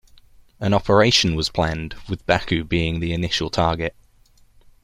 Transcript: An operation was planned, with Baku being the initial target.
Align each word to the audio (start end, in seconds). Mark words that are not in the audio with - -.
An 0.59 0.73
operation 0.73 1.35
was 1.35 1.49
planned, 1.51 1.93
with 2.09 2.25
Baku 2.25 2.63
being 2.63 3.01
the 3.01 3.13
initial 3.13 3.51
target. 3.51 3.95